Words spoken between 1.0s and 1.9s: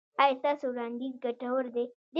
ګټور دی؟